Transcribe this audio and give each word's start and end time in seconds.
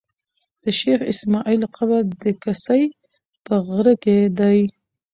شېخ 0.77 0.99
اسماعیل 1.13 1.61
قبر 1.75 2.01
د 2.23 2.25
کسي 2.43 2.83
په 3.45 3.53
غره 3.67 3.93
کښي 4.03 4.17
دﺉ. 4.37 4.65